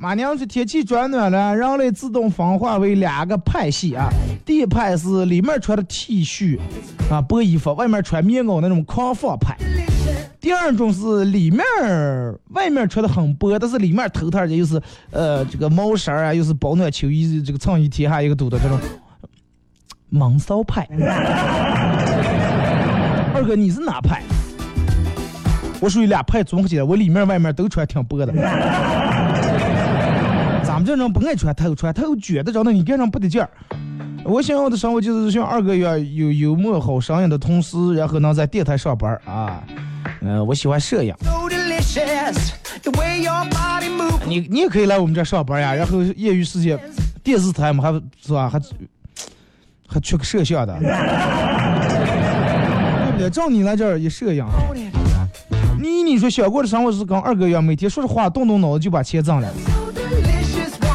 [0.02, 4.10] 马娘说天气转暖了，人类自动分化为两个派系啊。
[4.44, 6.58] 第一派是里面穿的 T 恤
[7.08, 9.56] 啊薄衣服，外面穿棉袄那种狂放派。
[10.40, 11.62] 第二种是里面
[12.48, 18.76] 外面穿的很薄，但是里面头套的又是呃这个毛衫啊，又是保暖秋衣，这个衬衣贴下一个肚的这种
[20.08, 20.84] 闷骚派。
[23.32, 24.20] 二哥你是哪派？
[25.78, 28.32] 我属于俩派综合起来，我里面外面都穿挺薄的。
[30.82, 33.48] 们这种不爱穿透穿，透觉得着呢，你干上不得劲儿。
[34.24, 39.62] 我想要的生活就是像二哥一样，有幽默好声音的同时，然后能在电台上班啊。
[40.20, 41.14] 呃，我喜欢摄影，
[44.26, 45.74] 你你也可以来我们这儿上班呀。
[45.74, 46.78] 然后业余时间，
[47.22, 48.60] 电视台嘛，还是吧，还
[49.86, 50.88] 还缺个摄像的，对
[53.12, 54.44] 不对，照你来这儿也摄影。
[55.80, 59.48] 你你说小过的生活是跟二哥一样，每天说实话动动脑子就把钱挣了，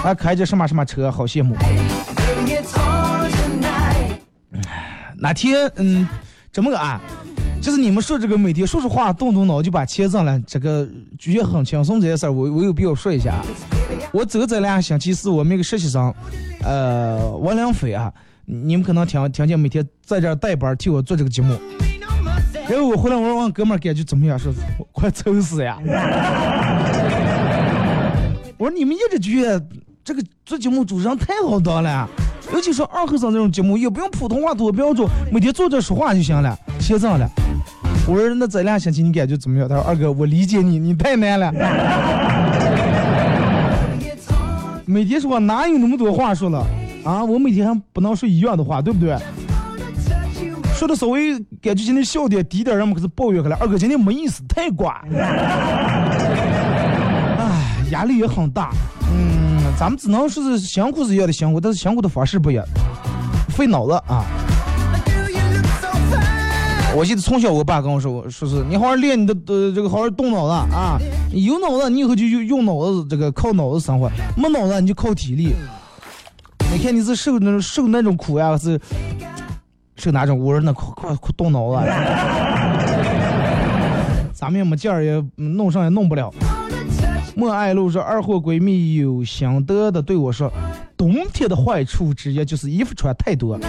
[0.04, 1.56] 还开着什么什么车，好羡慕。
[5.20, 6.08] 哪天嗯，
[6.52, 7.02] 怎么个啊，
[7.62, 13.44] 就是你们说这个每天说实话动动脑就把钱挣了，这个觉得很轻松这件事儿，我我有必要说一下啊。
[14.12, 16.14] 我走这两个星期四，我们一个实习生，
[16.64, 18.14] 呃，王良飞啊，
[18.46, 21.60] 你们可能听听见每天在这儿带班替我做这个节目。
[22.70, 24.38] 然后我回来，我说问哥们儿感觉怎么样？
[24.38, 24.54] 说
[24.92, 25.80] 快愁死呀！
[28.58, 29.66] 我说你们一直觉得
[30.08, 32.08] 这个做节目主持人太好当了，
[32.54, 37.30] 尤其是二和尚这种节目，也不用普通话多标准，每天坐着说话就行了，写上了。
[38.08, 39.68] 我说那这两星期你感觉怎么样？
[39.68, 41.52] 他说二哥，我理解你，你太难了。
[44.88, 46.66] 每天说话哪有那么多话说了
[47.04, 47.22] 啊？
[47.22, 49.14] 我每天还不能说一样的话，对不对？
[50.74, 53.58] 说的稍微感觉今天笑点低点，人们可是抱怨开了。
[53.60, 55.04] 二哥今天没意思，太瓜。
[57.38, 58.70] 哎，压力也很大。
[59.10, 59.47] 嗯，
[59.80, 62.66] 咱们只能说是辛苦是一样的辛苦，但是辛苦的方式不一样，
[63.50, 64.26] 费脑子啊。
[66.96, 70.98] 我记得从小我爸跟我说，我说是你好好练你的呃这个好好动脑子啊，
[71.32, 75.54] 有脑子你以后就用用脑子这个靠脑子生活，没脑子你就靠体力。
[76.74, 78.80] 你看你是受那受那种苦呀，是
[79.96, 80.40] 受哪种？
[80.40, 81.78] 我说那快快快动脑子，
[84.34, 86.34] 咱们也没劲儿，也弄上也弄不了。
[87.38, 90.52] 莫爱露说二货闺蜜有心得的对我说，
[90.98, 93.60] 冬天的坏处之一就是衣服穿太多，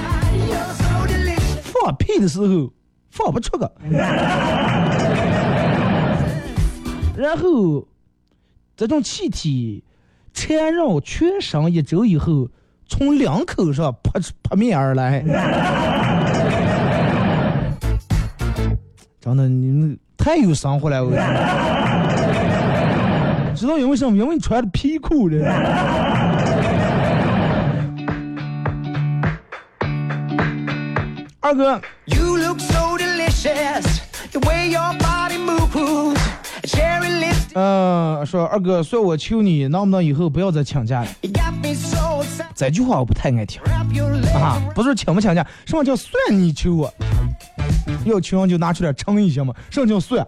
[1.62, 2.72] 放屁的时候
[3.10, 3.70] 放不出个，
[7.14, 7.86] 然后
[8.74, 9.84] 这种气体
[10.32, 12.48] 缠绕全身一周以后，
[12.86, 15.22] 从两口上扑扑面而来。
[19.20, 21.34] 真的，你们太有生活了，我跟你说
[23.58, 24.16] 知道因为什么？
[24.16, 25.36] 因为你穿的皮裤的。
[31.40, 33.82] 二哥，You look so delicious,
[34.30, 36.16] the way your body moves.
[37.00, 41.08] Lips, 呃，说二哥，算我求你，能不能以后不要再请假了.
[42.54, 43.60] 这句话我不太爱听
[44.34, 46.94] 啊，不是请不请假，什么叫算你求我？
[48.04, 49.52] 要求就拿出点诚意行吗？
[49.70, 50.24] 什么叫算？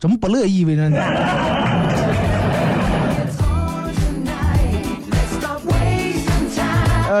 [0.00, 0.96] 怎么不乐意为人呢？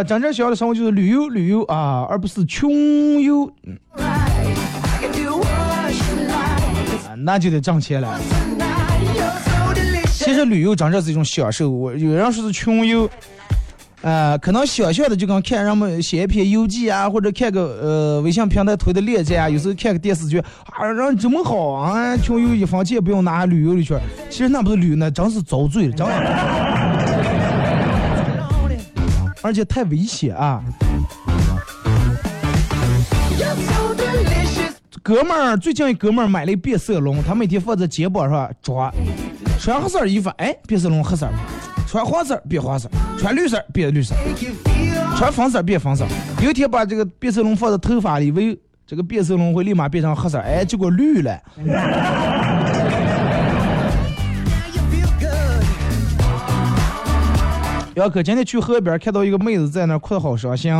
[0.04, 3.50] 真正想要的生活就是旅游旅游啊，而不是穷游。
[3.64, 4.26] 嗯啊
[7.20, 8.16] 那就得挣钱了。
[10.12, 11.68] 其实旅游真正是一种享受。
[11.68, 13.10] 我有人说是穷游，
[14.02, 24.00] 呃，可能想象的就跟看人们写一篇游记啊，或者看个呃微信平台推的链接啊，有时候看个电视剧啊，人这么好啊，穷游一分钱不用拿，旅游一圈。
[24.30, 26.97] 其实那不是旅游，那真是遭罪了，真的。
[29.48, 30.62] 而且太危险啊！
[35.02, 38.92] 哥们儿最近一哥们儿买了一变色龙，他每天放在肩膀上抓，
[39.58, 41.26] 穿黑色衣服，哎，变色龙黑色；
[41.86, 44.14] 穿黄色变黄色；穿绿色变绿色；
[45.16, 46.04] 穿粉色变粉色。
[46.42, 48.54] 有一天把这个变色龙放在头发里，为
[48.86, 51.40] 这个变色龙会立马变成黑色，哎，结果绿了。
[57.98, 60.72] 表哥今天去河边看到一个妹子在那哭得好伤心，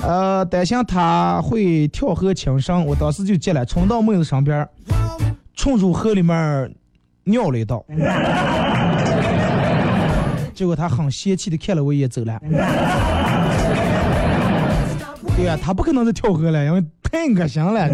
[0.00, 4.64] 呃，担心她会跳河轻生，我当时就急了，冲到妹子身边，
[5.56, 6.72] 冲入河里面
[7.24, 7.84] 尿了一道。
[10.54, 12.40] 结果她很嫌弃的看了我一眼走了。
[15.36, 17.88] 对呀、她不可能再跳河了，因为太恶心了。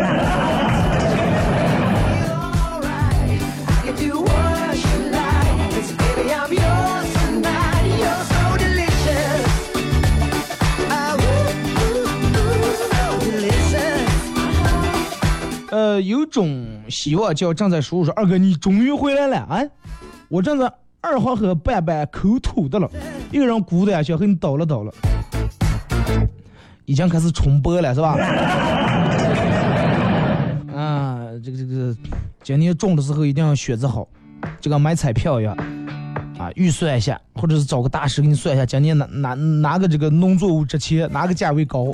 [16.01, 19.63] 有种希望叫正在输入说，二哥你终于回来了啊！
[20.29, 22.91] 我正在二黄河半半口吐的了，
[23.31, 24.93] 一个人咕的呀，小黑你倒了倒了，
[26.85, 28.17] 已经开始重播了是吧？
[30.75, 31.97] 啊，这个这个，
[32.43, 34.07] 今年中的时候一定要选择好，
[34.61, 35.57] 就跟买彩票一样。
[36.39, 41.87] 啊，预算一下，或者是找个大师给你算一下，今年哪哪哪个这个农作物值钱，哪个价位高。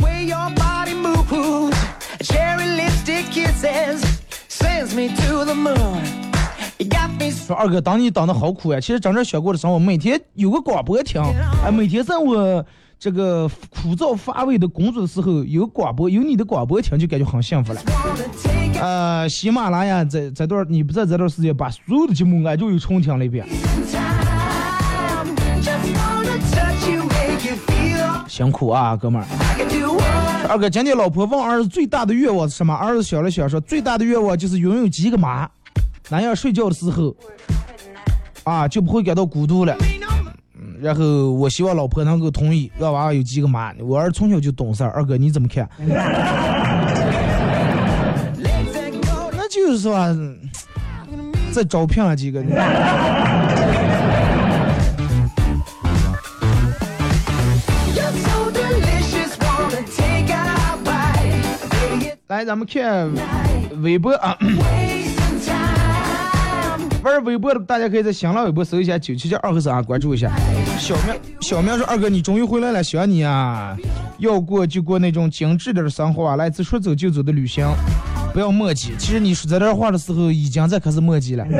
[7.30, 8.80] 说二哥，当你当的好苦呀！
[8.80, 11.20] 其实真正想过的生活，每天有个广播听，
[11.64, 12.64] 哎，每天在我
[12.98, 17.80] 这个枯燥乏味的工作的时候，有广播，有你的广播听，就感觉很幸福了。
[18.80, 23.46] 呃，喜马拉雅这这段你不在这段时间把所有的节目俺就又重听了一遍，
[28.32, 29.26] 辛苦啊，哥们儿。
[30.48, 32.72] 二哥，今天老婆问儿子最大的愿望是什么？
[32.74, 35.46] 儿子想了想说，最大的愿望就是拥有几个妈，
[36.08, 37.14] 那样睡觉的时候，
[38.44, 39.76] 啊就不会感到孤独了。
[40.58, 43.70] 嗯然后我希望老婆能够同意，让娃娃有几个妈。
[43.80, 45.68] 我儿子从小就懂事儿，二哥你怎么看？
[49.36, 50.38] 那就是说，嗯
[51.52, 52.42] 再招聘了几个。
[62.32, 63.12] 来，咱们看
[63.82, 64.34] 微博啊。
[67.04, 70.30] 玩微博的大家可以在新浪微博搜一下九七七二和三啊，关注一下。
[70.78, 73.76] 小明，小明说：“二哥，你终于回来了，想你啊！
[74.16, 77.68] 要过就过那种精致点的生活啊，来自说走就走的旅行，
[78.32, 78.94] 不要墨迹。
[78.96, 81.44] 其实你说这段话的时候，已经在开始墨迹了。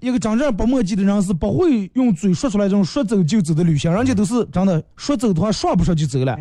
[0.00, 6.38] 一个真正不墨迹的人是不会用嘴说出来这种说走就走的旅行，人家都是真的说走的话，说不说就走了。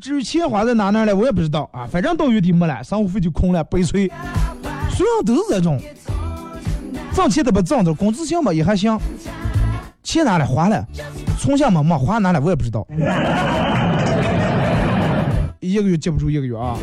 [0.00, 4.08] 至于钱花在哪哪了，我也不知道啊，反正到月底没了，生活费就空了，悲催。
[4.90, 5.80] 所有人都是这种，
[7.14, 8.98] 挣钱的不挣的，工资行吧也还行，
[10.02, 10.86] 钱哪里花了，
[11.38, 12.86] 存下没没花哪里我也不知道。
[15.60, 16.78] 一个月接不住一个月啊！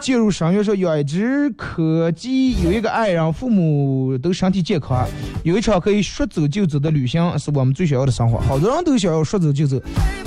[0.00, 5.06] 进入商业说养一只柯基，有一个爱人，父母都身体健康，
[5.42, 8.38] 有一场可以说走就走的旅行，是我们最想要的生活。
[8.40, 9.80] 好多人都想要说走就走，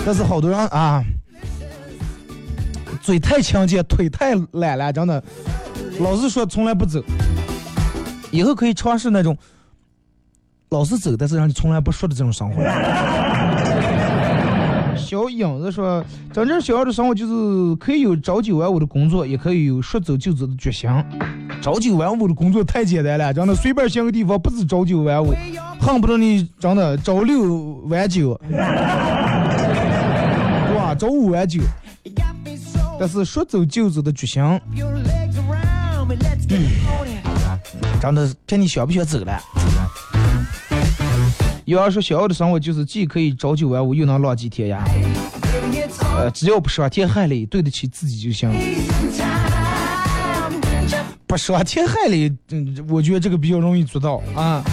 [0.06, 1.04] 但是好多人啊，
[3.06, 5.24] 嘴太强健，腿太懒了，真的，
[5.99, 6.99] 老是说从来不走。
[8.32, 9.38] 以后可以尝试那种
[10.70, 12.64] 老是走，但是让你从来不说的这种生活。
[14.97, 16.03] 小影子说
[16.34, 20.89] ：“真正想要的生活就是可以有朝九晚五的工作，也可以有说走就走的决心。
[21.62, 25.32] 朝九晚五的工作太简单了，真的随便选个地方不止朝九晚五，
[25.80, 28.58] 恨不得你真的朝六晚九，对
[30.76, 30.95] 吧？
[30.97, 31.62] 朝五晚九。
[33.00, 34.41] 但是说走就走的决心，
[38.02, 39.41] 真的看你想不想走了。
[41.66, 44.84] 有人说想要的生活就是既可以朝九晚五，又能浪迹天涯。
[46.16, 48.50] 呃，只要不伤天害理，对得起自己就行。
[51.28, 54.64] 不伤天害理，嗯，我觉得这个比较容易做到啊。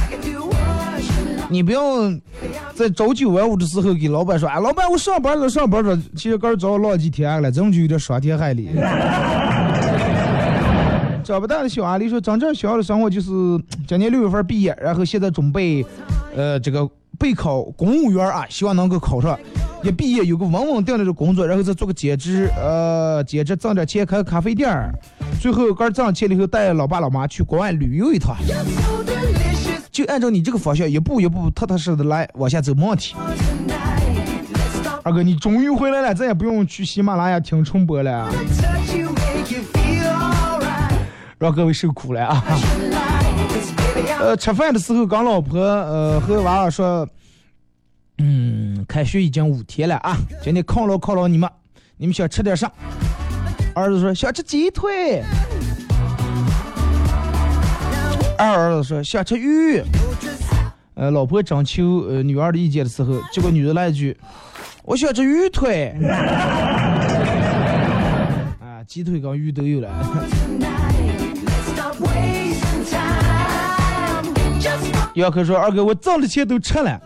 [1.53, 2.11] 你不要
[2.75, 8.71] 在朝九晚五的时候给老板说，哎，老板我上班了上班了，其实刚早浪几天涯了，这种就有点伤天害理。
[11.23, 13.31] 长不大的小阿丽说，真正想要的生活就是
[13.87, 15.85] 今年六月份毕业，然后现在准备，
[16.35, 16.89] 呃，这个
[17.19, 19.39] 备考公务员啊，希望能够考上。
[19.85, 24.91] 一毕业有个稳稳定定的工作，然后再做个兼职，呃，兼职挣点钱开个咖啡店儿，
[25.41, 28.37] 最后刚挣钱了以后带老爸老妈去国外旅游一趟。
[29.93, 33.15] 就按照你这个方向一步一步踏踏实实的来往下走，没问题。
[35.05, 38.27] 二哥，你终于回来了，咱也不用去喜马拉雅听重播了。
[41.39, 42.43] 让各位受苦了啊！
[44.21, 47.07] 呃，吃饭的时候跟老婆呃和娃娃说，
[48.19, 51.51] 嗯，开学已经五天了啊，今天犒劳犒劳你们，
[51.99, 52.71] 你们想吃点啥？
[53.75, 55.23] 儿子说想吃鸡腿，
[58.43, 59.81] 二儿子说想吃鱼。
[60.95, 64.17] 呃，老婆征求呃女儿的意见的时候，结果女的来一句，
[64.85, 65.95] 我想吃鱼腿。
[68.61, 69.89] 啊，鸡腿跟鱼都有了。
[75.15, 77.01] 姚科说：“二哥，我挣的钱都吃了。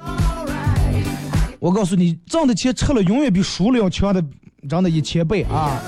[1.59, 4.25] 我告诉你，挣的钱吃了，永远比输了要强的，
[4.69, 5.83] 挣的一千倍啊！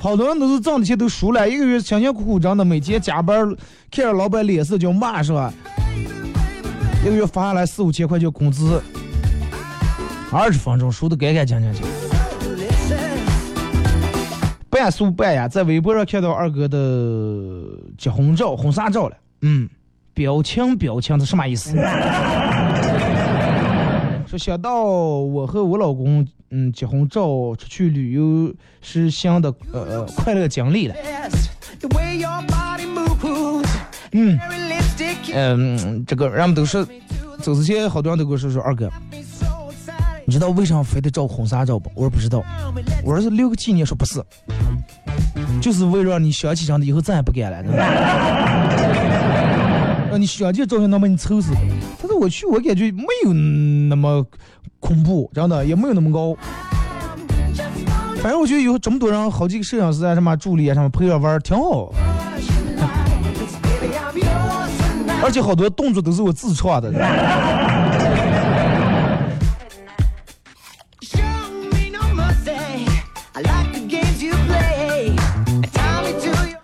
[0.00, 3.48] 好多人都是挣的钱都输了，一个月辛辛苦苦挣的，每天加班，
[3.90, 5.52] 看着老板脸色就骂是吧？
[7.02, 8.80] 一个月发下来四五千块钱工资，
[10.32, 11.82] 二十分钟输的干干净净去。
[14.70, 16.78] 半素半呀，在微博上看到二哥的
[17.96, 19.68] 结婚照、婚纱照了，嗯。”
[20.14, 21.70] 表情表情，这什么意思？
[24.26, 27.26] 说想到我和我老公，嗯，结婚照
[27.56, 30.94] 出去旅游是新的呃快乐经历了。
[34.12, 34.38] 嗯
[35.34, 36.86] 嗯，这个人们都是
[37.42, 38.90] 走之前，好多人都跟我说说二哥，
[40.24, 41.90] 你知道为啥非得照婚纱照不？
[41.94, 42.42] 我说不知道。
[43.04, 44.22] 我说是留个纪念，说不是，
[45.60, 47.62] 就是为了让你想起上的以后再也不敢了。
[50.10, 51.52] 让你想见照片能把你愁死。
[52.00, 54.24] 但是我去，我感觉没有那么
[54.78, 56.36] 恐怖，真的也没有那么高。
[58.22, 61.92] 反正我觉得有这么多人，好几个摄影师啊、什么助理啊、什么陪着玩儿，挺好。
[65.20, 66.92] 而且好多动作都是我自创的。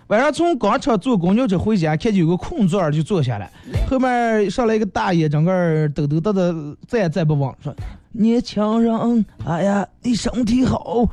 [0.07, 3.49] 晚上从广场坐公交车回家，看见有个空座儿就坐下来，
[3.89, 6.53] 后面上来一个大爷，整个儿抖抖抖的，
[6.87, 7.73] 再也站不稳，说
[8.11, 11.07] ：“年轻人，哎呀，你身体好，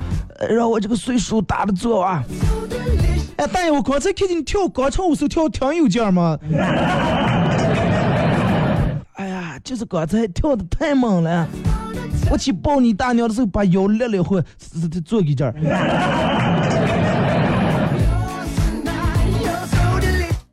[0.48, 2.24] 让我这个岁数大的坐啊。”
[3.36, 6.38] 哎，大爷，我刚才看见你跳广场舞时候跳得挺有劲儿嘛。
[9.14, 11.46] 哎呀，就是刚才跳的太猛了，
[12.30, 14.42] 我去抱你大娘的时候把腰勒了会，
[15.04, 15.52] 坐一这儿。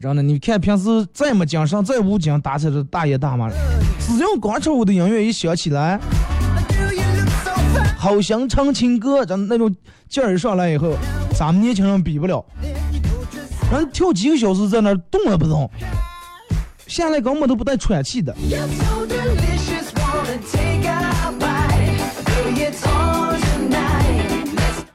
[0.02, 3.54] 真的，你看平时再没精神、再无精打采的大爷大妈了，
[4.00, 6.00] 只要广场舞的音乐一响起来，
[7.98, 9.76] 好像唱情歌，咱那种
[10.08, 10.94] 劲儿上来以后，
[11.38, 12.46] 咱们年轻人比不了。
[13.74, 15.70] 人跳几个小时在那动也不动，
[16.88, 18.34] 下来根本都不带喘气的。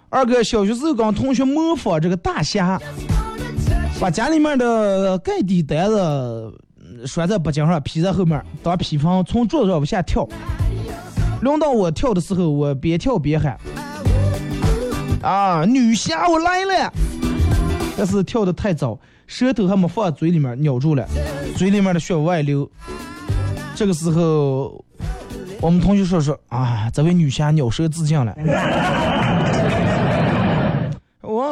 [0.09, 2.81] 二哥，小学时候跟同学模仿这个大侠。
[4.01, 6.53] 把家里面的盖地单子
[7.07, 10.29] 拴在脖颈上，披在后面当披风，从桌子上往下跳。
[11.41, 13.59] 轮到我跳的时候，我边跳边喊
[15.23, 16.93] ：“啊，女侠我来了！”
[17.97, 21.07] 但是跳的太早，舌头还没放嘴里面，咬住了，
[21.57, 22.71] 嘴里面的血外流。
[23.75, 24.85] 这个时候，
[25.61, 28.35] 我们同学说说啊，这位女侠咬舌自尽了。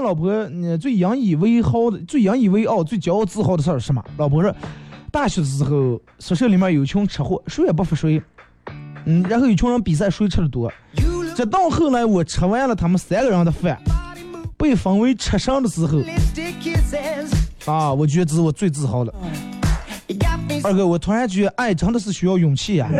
[0.03, 4.05] 老婆，你最引以为豪的、最引以为傲、最骄傲自豪的事儿是什么？
[4.17, 4.55] 老婆说，
[5.11, 8.21] 大学的时候宿舍里面有一群吃货，谁也不服谁。
[9.05, 10.73] 嗯，然后有群人比赛谁吃的多。
[11.35, 13.81] 直到后来我吃完了他们三个人的饭，
[14.57, 15.99] 被封为吃剩的时候，
[17.65, 19.15] 啊，我觉得这是我最自豪的。
[20.63, 22.87] 二哥，我突然觉得爱真的是需要勇气呀、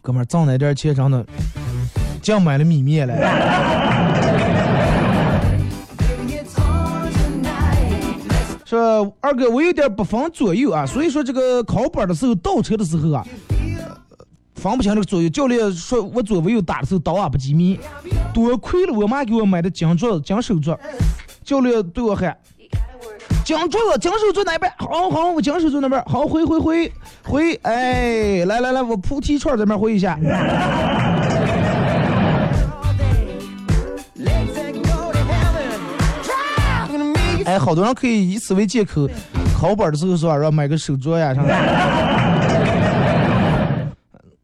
[0.00, 1.24] 哥们儿，挣那点钱真的，
[2.24, 3.14] 净买了米面了。
[8.64, 13.22] 说二哥，我有点不分左右啊，所以说这个考本的时候倒车的时候啊，
[14.54, 15.28] 分不清这个左右。
[15.28, 17.78] 教练说我左右打的时候倒啊不机敏，
[18.32, 20.74] 多亏了我妈给我买的金镯子、金手镯。
[21.44, 22.34] 教练对我喊
[23.44, 24.72] ：“金镯子、金手镯哪边？
[24.78, 26.02] 好好，我金手镯那边。
[26.06, 26.90] 好，回回回
[27.22, 30.18] 回，哎，来来来，我菩提串这边回一下。
[37.54, 39.08] 哎，好多人可以以此为借口，
[39.56, 41.54] 考本的时候说让买个手镯呀啥的。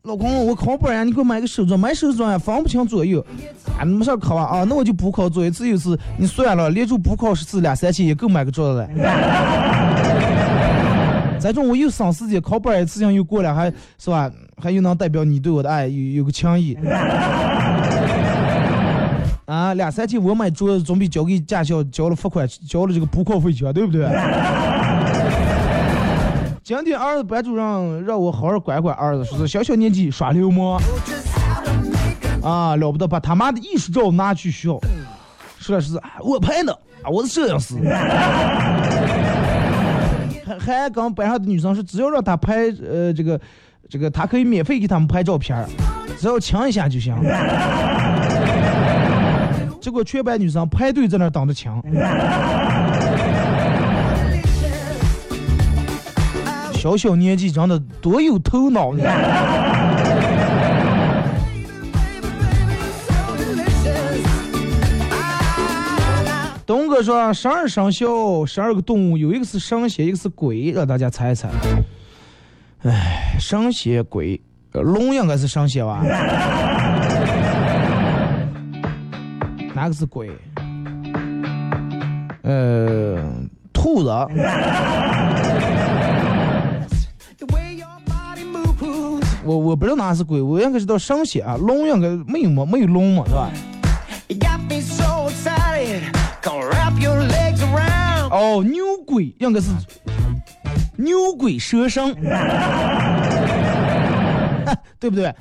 [0.05, 3.21] 老公，我考本呀，你给我买个手镯，买手镯呀，分不清左右。
[3.77, 8.89] 啊，没事儿考啊啊，那我就补考，左一次右一次，你算了，连住补考十次两三千也够买个镯子了。
[11.41, 13.65] 再种我又省时间，考本一次性又过了，还
[13.99, 16.79] 是吧，还又能代表你对我的爱，有有个情谊。
[19.51, 24.07] 啊，两三千我买桌子总比交给驾校交了罚款，交了这个补考费强，对不对？
[26.63, 30.81] 今天儿子班主任让我好好管管儿子，说是小小年纪耍流氓，
[32.45, 34.79] 啊，了不得，把他妈的艺术照拿去学校，
[35.59, 36.73] 说的是啊我拍的，
[37.03, 37.75] 啊，我是摄影师，
[40.47, 43.41] 还还跟班上的女生说，只要让他拍，呃，这个
[43.89, 45.67] 这个，他可以免费给他们拍照片
[46.21, 47.13] 只要亲一下就行。
[49.81, 51.73] 结果全班女生排队在那挡着亲。
[56.75, 59.05] 小小年纪长得多有头脑呢！
[66.65, 71.49] 东哥说十二生肖，十二个动物，有一个是神仙，一个是鬼，让大家猜一猜。
[72.83, 74.41] 哎，神仙鬼，
[74.73, 76.01] 龙应该是神仙吧？
[79.81, 80.31] 哪个是鬼？
[82.43, 83.17] 呃，
[83.73, 84.11] 兔子。
[89.43, 93.51] 我我不知道哪是鬼，我应该知道神仙啊，龙应该没有嘛，没有龙嘛，是吧
[94.29, 96.03] ？You got me so excited.
[96.43, 98.29] Gonna wrap your legs around.
[98.31, 99.71] 哦，牛鬼应该是
[100.97, 102.15] 牛鬼蛇神，
[104.99, 105.35] 对不对？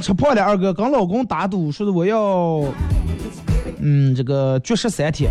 [0.00, 2.62] 吃胖了，二哥跟老公打赌，说的我要，
[3.78, 5.30] 嗯，这个绝食三天，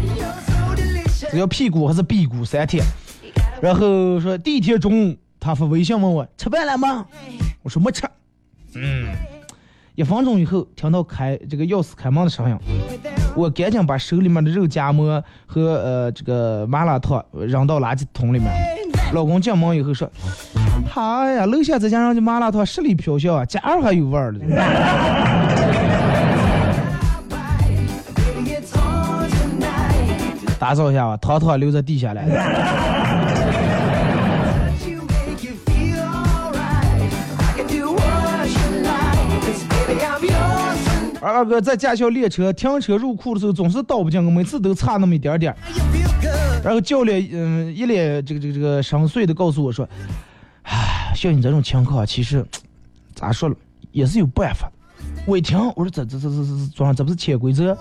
[1.30, 2.84] 只要屁股还是屁股三天。
[3.61, 7.05] 然后说第一天中午，他发微信问我吃饭了吗？
[7.63, 8.03] 我说没吃。
[8.76, 9.07] 嗯，
[9.95, 12.57] 一分钟以后听到开这个钥匙开门的声音，
[13.36, 18.74] 我赶紧把手里面的肉夹馍和呃这个麻辣烫扔到垃圾桶里面。
[19.14, 20.10] 老公进门以后说
[20.95, 24.39] ：“哎呀，楼下这家人的麻辣烫十里飘香啊，家儿还有味儿了。
[30.60, 32.22] ”打扫一下吧，汤汤留在地下了。
[41.22, 45.58] 二哥在驾校练车，停车入库的时候总是倒不进，每次都差那么一点点儿。
[46.66, 49.88] 然后教练嗯一脸这个这个这个深邃的告诉我说
[50.66, 52.43] ：“唉，像你这种情况，其实
[53.13, 53.55] 咋说了，
[53.91, 54.68] 也是有办法。”
[55.28, 57.78] 我一听，我说这这这这这装这不是潜规则？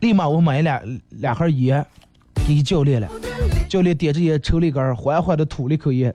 [0.00, 0.78] 立马我买俩
[1.08, 1.82] 俩盒烟
[2.46, 3.08] 给教练了。
[3.66, 6.14] 教练点着烟抽了一根，缓缓的吐了一口烟。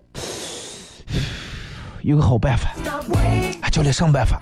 [2.04, 2.76] 有个好办法，
[3.72, 4.40] 教练什么办法？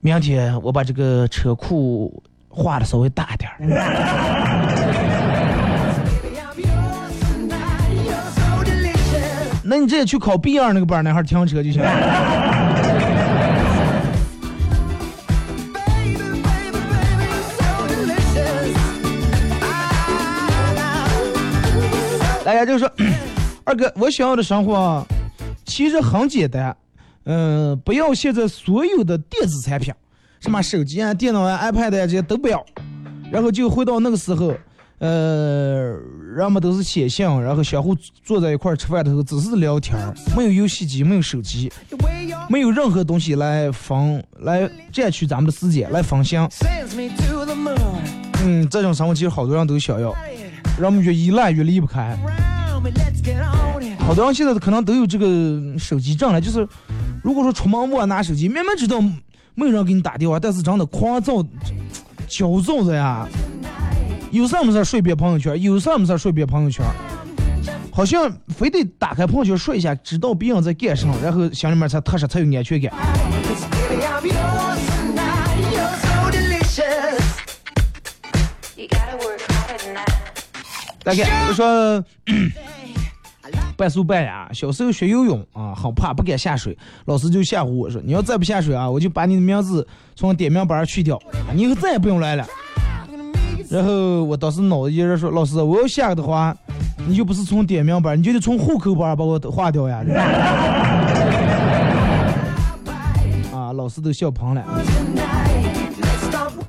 [0.00, 5.07] 明天我把这个车库画的稍微大点儿。
[9.70, 11.82] 那你直接去考 B 二那个班儿那哈儿停车就行。
[22.42, 22.90] 大家就说，
[23.64, 25.06] 二哥，我想要的生活
[25.66, 26.74] 其实很简单，
[27.24, 29.92] 嗯、不要现在所有的电子产品，
[30.40, 32.64] 什么手机啊、电脑啊、iPad 啊这些都不要，
[33.30, 34.54] 然后就回到那个时候，
[34.98, 35.96] 呃，
[36.34, 39.96] 人们都是写信，然后相互坐在一块儿吃饭的时候只是聊天，
[40.36, 41.70] 没有游戏机，没有手机，
[42.48, 46.50] 没有任何东西来分来占据咱们的时间来分享。
[48.44, 50.12] 嗯，这种生活其实好多人都想要，
[50.76, 52.18] 让我们越依赖越离不开。
[54.00, 56.66] 好多人现在可能都有这个手机症了，就是
[57.22, 59.00] 如果说出门忘拿手机，明明知道
[59.54, 61.40] 没有人给你打电话，但是真的狂躁、
[62.26, 63.28] 焦躁的呀。
[64.30, 66.84] 有事没事睡别朋友圈，有事没事睡别朋友圈，
[67.90, 72.92] 好像非得打开朋友圈说一下，知道别人在干什么，然后心里面才踏实，才有安全感。
[81.02, 82.04] 大概就说
[83.78, 86.76] 半素半雅，小时候学游泳啊，好怕不敢下水，
[87.06, 91.18] 老师就吓唬我说，你要再不下水啊，我就把你的名字从点名板上去掉，
[91.54, 92.46] 你以后再也不用来了。
[93.70, 96.56] 然后我当时脑子一热说，老师，我要下的话，
[97.06, 100.02] 你就不是从点名班，你就得从户口本把我划掉呀。
[103.52, 104.64] 啊，老师都笑喷了。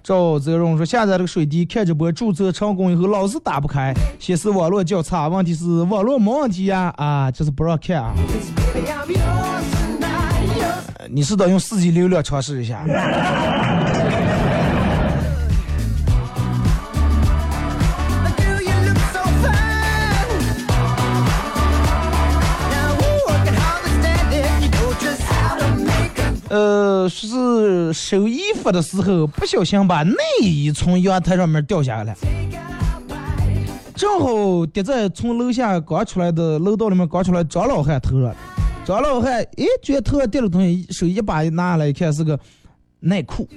[0.04, 5.28] 赵泽荣说：“下载这个水滴，看直播注册成功以后，老是打不开，显示网络较差。
[5.28, 6.92] 问题是网络没问题呀？
[6.98, 8.14] 啊，这是不让看啊。
[10.98, 12.84] 呃你是得用四 G 流量尝试一下。
[26.50, 32.16] 呃，是收衣服的时候不小心把内衣从阳台上面掉下来，
[33.96, 38.36] 正好跌在从楼下刚出来的楼道里面刚出来张老汉头上。
[38.84, 42.40] 张老汉诶，觉得头上掉了东西，手一把拿下来一看是个
[43.02, 43.48] 内裤，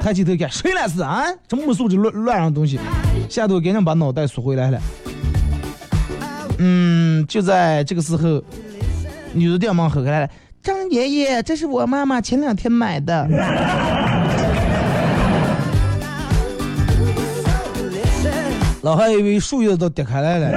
[0.00, 1.24] 抬起头看谁来是啊？
[1.48, 2.78] 这么素质乱乱扔东西，
[3.28, 4.80] 吓得我赶紧把脑袋缩回来了。
[6.58, 8.40] 嗯，就在这个时候，
[9.32, 10.28] 女的店门吼开了
[10.62, 13.26] ：“张爷爷，这是我妈妈前两天买的。
[18.82, 20.50] ”老汉以为树叶都跌开来了。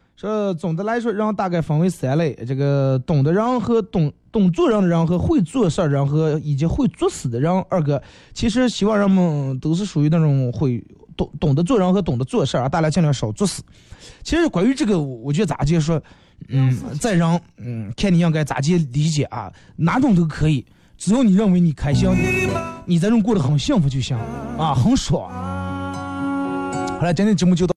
[0.16, 7.50] 说总的来说，人大概分为三类：这个懂的人和懂懂做人的人和会做事儿人和以及会作死的人。
[7.70, 8.02] 二哥，
[8.34, 10.84] 其实希望人们都是属于那种会
[11.16, 13.62] 懂懂得做人和懂得做事儿啊，大家尽量少作死。
[14.22, 15.98] 其实关于这个，我我觉得咋接说，
[16.48, 20.64] 嗯，再让，嗯，看你应该咋接理解啊，哪种都可以，
[20.98, 22.08] 只要你认为你开心，
[22.86, 24.16] 你在这过得很幸福就行
[24.58, 25.30] 啊，很爽。
[25.30, 27.68] 好了，今天节目就到。